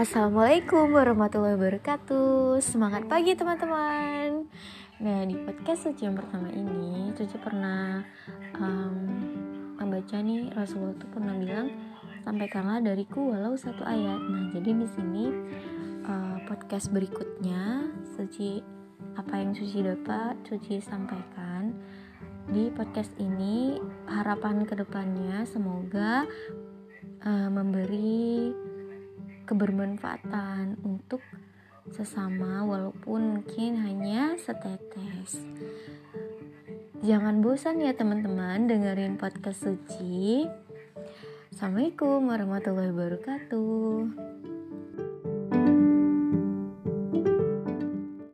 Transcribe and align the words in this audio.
Assalamualaikum 0.00 0.96
warahmatullahi 0.96 1.60
wabarakatuh. 1.60 2.56
Semangat 2.64 3.04
pagi 3.04 3.36
teman-teman. 3.36 4.48
Nah 4.96 5.28
di 5.28 5.36
podcast 5.36 5.84
Suci 5.84 6.08
yang 6.08 6.16
pertama 6.16 6.48
ini 6.48 7.12
Suci 7.12 7.36
pernah 7.36 8.00
um, 8.56 8.96
membaca 9.76 10.16
nih 10.16 10.56
Rasulullah 10.56 10.96
itu 10.96 11.04
pernah 11.04 11.36
bilang 11.36 11.68
Sampaikanlah 12.24 12.80
dariku 12.80 13.28
walau 13.28 13.52
satu 13.60 13.84
ayat. 13.84 14.24
Nah 14.24 14.48
jadi 14.56 14.72
di 14.72 14.88
sini 14.88 15.24
uh, 16.08 16.48
podcast 16.48 16.88
berikutnya 16.96 17.92
Suci 18.16 18.56
apa 19.20 19.36
yang 19.36 19.52
Suci 19.52 19.84
dapat 19.84 20.40
Suci 20.48 20.80
sampaikan. 20.80 21.76
Di 22.48 22.72
podcast 22.72 23.12
ini 23.20 23.76
harapan 24.08 24.64
ke 24.64 24.80
depannya 24.80 25.44
semoga 25.44 26.24
uh, 27.20 27.48
memberi 27.52 28.48
kebermanfaatan 29.50 30.78
untuk 30.86 31.18
sesama 31.90 32.62
walaupun 32.62 33.42
mungkin 33.42 33.82
hanya 33.82 34.38
setetes. 34.38 35.42
Jangan 37.02 37.42
bosan 37.42 37.82
ya 37.82 37.90
teman-teman 37.90 38.70
dengerin 38.70 39.18
podcast 39.18 39.66
suci. 39.66 40.46
Assalamualaikum 41.50 42.30
warahmatullahi 42.30 42.94
wabarakatuh. 42.94 44.59